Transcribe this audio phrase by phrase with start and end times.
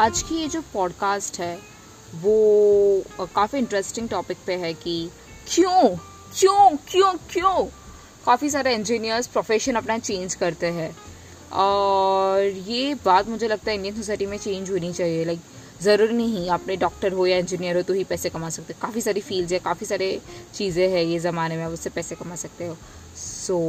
[0.00, 1.58] आज की ये जो पॉडकास्ट है,
[2.14, 4.94] वो काफ़ी इंटरेस्टिंग टॉपिक पे है कि
[5.48, 5.82] क्यों
[6.38, 7.64] क्यों क्यों क्यों
[8.26, 10.96] काफ़ी सारे इंजीनियर्स प्रोफेशन अपना चेंज करते हैं।
[11.52, 15.40] और ये बात मुझे लगता है इंडियन सोसाइटी में चेंज होनी चाहिए। लाइक
[15.82, 19.20] ज़रूरी नहीं, आपने डॉक्टर हो या इंजीनियर हो तो ही पैसे कमा सकते। काफ़ी सारी
[19.20, 20.20] फील्ड्स है, काफ़ी सारे
[20.54, 22.76] चीज़ें हैं ये ज़माने में उससे पैसे कमा सकते हो।
[23.16, 23.60] So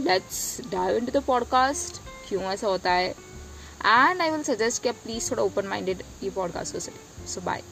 [0.00, 3.14] let's dive into the podcast क्यों ऐसा होता है?
[3.86, 7.40] एंड आई विल सजेस्ट कि आप प्लीज़ थोड़ा ओपन माइंडेड ये पॉडकास्ट हो सके सो
[7.40, 7.62] बाय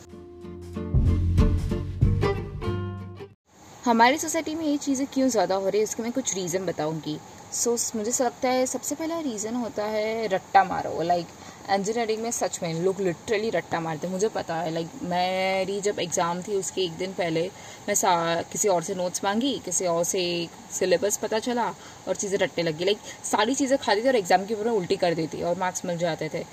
[3.84, 7.18] हमारी सोसाइटी में ये चीज़ें क्यों ज़्यादा हो रही है इसके मैं कुछ रीज़न बताऊँगी।
[7.52, 12.22] सो so, मुझे लगता है सबसे पहला रीज़न होता है रट्टा मारो लाइक like, इंजीनियरिंग
[12.22, 16.56] में सच में लोग लिटरली रट्टा मारते मुझे पता है लाइक मेरी जब एग्ज़ाम थी,
[16.56, 17.42] उसके एक दिन पहले
[17.88, 21.68] मैं किसी और से नोट्स मांगी, किसी और से सिलेबस पता चला
[22.08, 25.14] और चीज़ें रट्टे लगी लाइक सारी चीज़ें खाती थी और एग्ज़ाम के ऊपर उल्टी कर
[25.14, 26.44] देती और मार्क्स मिल जाते थे।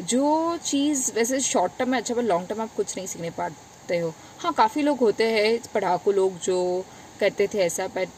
[0.00, 3.98] जो चीज़, वैसे शॉर्ट टर्म में अच्छा पर लॉन्ग टर्म आप कुछ नहीं सीखने पाते
[3.98, 6.84] हो। हाँ काफ़ी लोग होते हैं, पढ़ाकू लोग जो
[7.20, 8.08] करते थे ऐसा बट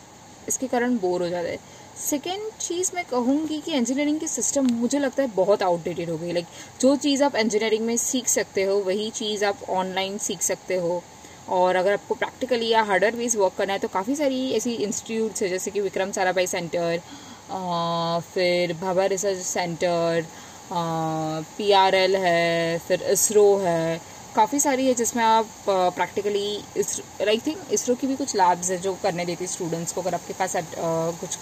[0.49, 1.59] इसके कारण बोर हो जाते हैं।
[1.99, 6.33] सेकेंड चीज़ मैं कहूँगी कि इंजीनियरिंग की सिस्टम मुझे लगता है बहुत आउटडेटेड हो गई।
[6.33, 6.47] लाइक
[6.81, 11.03] जो चीज़ आप इंजीनियरिंग में सीख सकते हो, वही चीज़ आप ऑनलाइन सीख सकते हो।
[11.49, 15.43] और अगर आपको प्रैक्टिकली या हार्डर वेज वर्क करना है तो काफ़ी सारी ऐसी इंस्टीट्यूट्स
[15.43, 17.01] है, जैसे कि विक्रम साराभाई सेंटर
[18.25, 20.25] फिर Bhabha research centre
[20.73, 24.01] P R L है, फिर इसरो है
[24.37, 26.47] काफ़ी सारी है जिसमें आप प्रैक्टिकली
[26.77, 30.15] इस आई थिंक इसरो की भी कुछ लैब्स है जो करने देती स्टूडेंट्स को, अगर
[30.15, 30.57] आपके पास
[31.21, 31.39] कुछ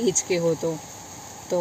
[0.00, 0.76] एज के हो तो।
[1.50, 1.58] तो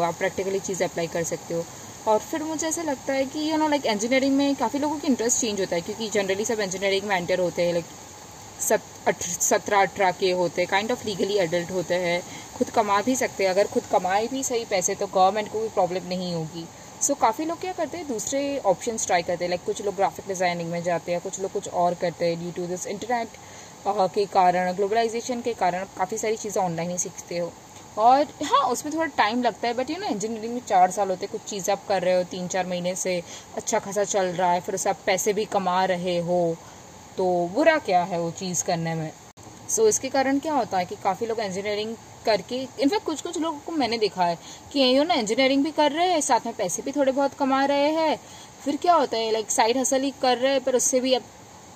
[0.00, 1.64] आप प्रैक्टिकली चीज़ें अप्लाई कर सकते हो।
[2.08, 5.08] और फिर मुझे ऐसा लगता है कि यू नो लाइक इंजीनियरिंग में काफ़ी लोगों की
[5.08, 7.84] इंटरेस्ट चेंज होता है, क्योंकि जनरली सब इंजीनियरिंग में एंटर होते हैं लाइक
[8.60, 8.82] सत
[9.40, 12.20] सत्रह, अठारह के होते हैं काइंड ऑफ़ लीगली एडल्ट होते हैं,
[12.56, 15.68] खुद कमा भी सकते हैं। अगर खुद कमाए भी सही पैसे तो गवर्नमेंट को भी
[15.70, 16.66] प्रॉब्लम नहीं होगी।
[17.02, 19.94] सो so, काफ़ी लोग क्या करते हैं दूसरे ऑप्शन ट्राई करते हैं लाइक कुछ लोग
[19.96, 23.36] ग्राफिक डिज़ाइनिंग में जाते हैं कुछ लोग कुछ और करते हैं ड्यू टू दिस इंटरनेट
[24.14, 27.52] के कारण ग्लोबलाइजेशन के कारण काफ़ी सारी चीज़ें ऑनलाइन ही सीखते हो।
[27.98, 31.26] और हाँ उसमें थोड़ा टाइम लगता है बट यू नो इंजीनियरिंग में चार साल होते
[31.26, 33.20] हैं कुछ चीज़ें आप कर रहे हो तीन चार महीने से
[33.56, 36.42] अच्छा खासा चल रहा है फिर उससे आप पैसे भी कमा रहे हो
[37.16, 37.24] तो
[37.54, 39.10] बुरा क्या है वो चीज़ करने में?
[39.70, 41.94] सो so, इसके कारण क्या होता है कि काफ़ी लोग इंजीनियरिंग
[42.24, 44.38] करके इनफैक्ट कुछ कुछ लोगों को मैंने देखा है
[44.72, 47.64] कि यू ना इंजीनियरिंग भी कर रहे हैं साथ में पैसे भी थोड़े बहुत कमा
[47.64, 48.16] रहे हैं।
[48.64, 51.22] फिर क्या होता है लाइक साइड हसल ही कर रहे हैं पर उससे भी अब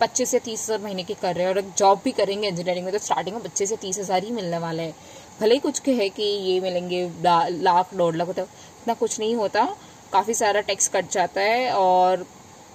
[0.00, 2.92] पच्चीस से तीस हज़ार महीने के कर रहे हैं और जॉब भी करेंगे इंजीनियरिंग में
[2.92, 4.94] तो स्टार्टिंग में पच्चीस से तीस हज़ार ही मिलने वाले हैं।
[5.40, 9.64] भले ही कुछ कहे कि ये मिलेंगे लाख डेढ़ लाख होता इतना कुछ नहीं होता।
[10.12, 12.26] काफ़ी सारा टैक्स कट जाता है और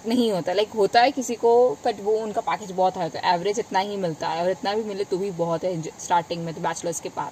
[0.07, 1.51] नहीं होता। लाइक होता है किसी को
[1.85, 4.73] बट वो उनका पैकेज बहुत हाई होता है एवरेज इतना ही मिलता है। और इतना
[4.75, 7.31] भी मिले तो भी बहुत है स्टार्टिंग में तो बैचलर्स के बाद।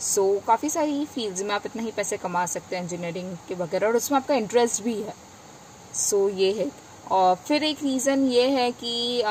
[0.00, 3.54] सो so, काफ़ी सारी फील्ड्स में आप इतना ही पैसे कमा सकते हैं इंजीनियरिंग के
[3.54, 5.14] वगैरह और उसमें आपका इंटरेस्ट भी है।
[5.94, 6.70] सो so, ये है।
[7.10, 9.22] और फिर एक रीज़न ये है कि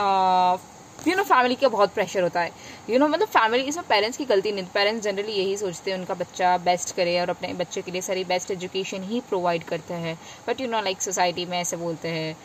[1.08, 2.52] यू नो फैमिली का बहुत प्रेशर होता है।
[2.90, 6.14] यू नो मतलब फैमिली इसमें पेरेंट्स की गलती नहीं पेरेंट्स जनरली यही सोचते हैं, उनका
[6.14, 10.18] बच्चा बेस्ट करे और अपने बच्चे के लिए सारी बेस्ट एजुकेशन ही प्रोवाइड करते हैं।
[10.48, 12.36] But you know like society में ऐसे बोलते हैं,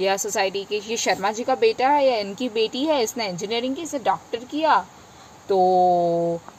[0.00, 3.76] या सोसाइटी के, ये शर्मा जी का बेटा है, या इनकी बेटी है, इसने इंजीनियरिंग
[3.76, 4.84] की इसे डॉक्टर किया
[5.48, 5.58] तो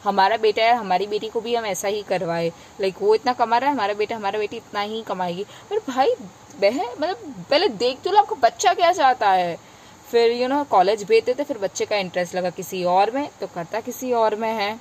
[0.03, 2.47] हमारा बेटा है, हमारी बेटी को भी हम ऐसा ही करवाए।
[2.81, 6.13] लाइक वो इतना कमा रहा है, हमारा बेटा, हमारा बेटी इतना ही कमाएगी। पर भाई,
[6.59, 9.57] बहन मतलब पहले देख तो लो आपका बच्चा क्या चाहता है।
[10.11, 13.47] फिर यू नो कॉलेज भेज देते फिर बच्चे का इंटरेस्ट लगा किसी और में तो
[13.47, 14.79] करता किसी और में है।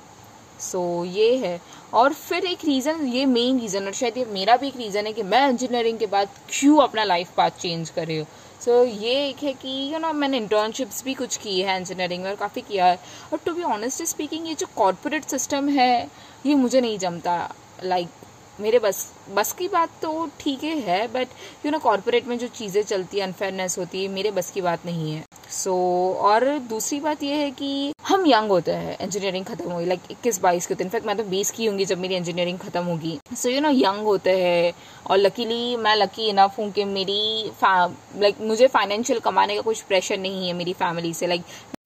[0.61, 1.59] सो so, ये है।
[1.93, 5.13] और फिर एक रीज़न ये मेन रीज़न और शायद ये मेरा भी एक रीज़न है
[5.13, 8.27] कि मैं इंजीनियरिंग के बाद क्यों अपना लाइफ पाथ चेंज कर रही हूँ।
[8.61, 11.61] सो so, ये एक है कि यू you नो know, मैंने इंटर्नशिप्स भी कुछ की
[11.61, 12.99] है इंजीनियरिंग में और काफ़ी किया है।
[13.33, 16.07] और टू बी ऑनेस्टली स्पीकिंग ये जो कॉरपोरेट सिस्टम है
[16.45, 17.37] ये मुझे नहीं जमता।
[17.83, 18.30] लाइक like,
[18.61, 19.05] मेरे बस
[19.35, 21.27] बस की बात तो ठीक है बट
[21.65, 24.85] यू नो कॉरपोरेट में जो चीज़ें चलती है अनफेयरनेस होती है मेरे बस की बात
[24.85, 29.45] नहीं है। सो so, और दूसरी बात यह है कि हम यंग होते हैं इंजीनियरिंग
[29.45, 32.15] खत्म हुई लाइक इक्कीस बाईस के होते इनफैक्ट मैं तो बीस की होंगी जब मेरी
[32.15, 34.73] इंजीनियरिंग खत्म होगी। सो यू नो यंग होते हैं
[35.07, 39.81] और लकीली मैं लकी इनफ हूँ कि मेरी लाइक like, मुझे फाइनेंशियल कमाने का कुछ
[39.81, 41.79] प्रेशर नहीं है मेरी फैमिली से like like,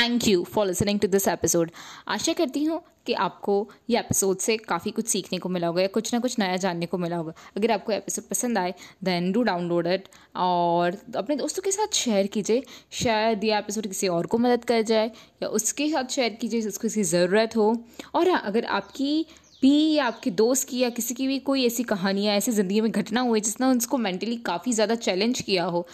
[0.00, 1.70] thank you for listening to this episode.
[2.08, 3.54] आशा करती हूँ कि आपको
[3.90, 6.86] ये एपिसोड से काफ़ी कुछ सीखने को मिला होगा या कुछ ना कुछ नया जानने
[6.86, 8.74] को मिला होगा। अगर आपको एपिसोड पसंद आए
[9.04, 12.62] देन डू डाउनलोड इट और अपने दोस्तों के साथ शेयर कीजिए।
[12.92, 15.10] शायद ये एपिसोड किसी और को मदद कर जाए
[15.42, 19.26] या उसके साथ शेयर कीजिए, जिसको किसी ज़रूरत हो। और हाँ अगर आपकी
[19.62, 22.90] भी या आपके दोस्त की या किसी की भी कोई ऐसी कहानियाँ, ऐसी ज़िंदगी में
[22.90, 25.86] घटना हुई जिसने उसको मेंटली काफ़ी ज़्यादा चैलेंज किया हो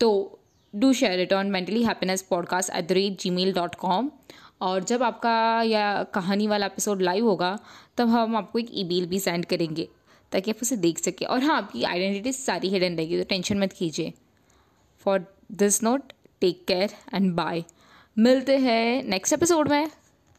[0.00, 0.35] तो
[0.76, 4.10] do share it on mentally happiness podcast at the rate gmail dot com
[4.62, 7.58] और जब आपका या कहानी वाला एपिसोड लाइव होगा,
[7.96, 9.88] तब हम आपको एक ई भी सेंड करेंगे,
[10.32, 13.72] ताकि आप उसे देख सकें। और हाँ आपकी आइडेंटिटी सारी हिडन रहेगी तो टेंशन मत
[13.72, 14.12] कीजिए।
[15.04, 17.64] For this note take care and bye
[18.16, 19.90] मिलते हैं नेक्स्ट एपिसोड में।